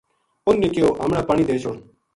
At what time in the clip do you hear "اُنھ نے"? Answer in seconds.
0.45-0.67